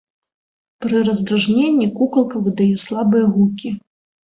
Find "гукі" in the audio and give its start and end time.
3.39-3.77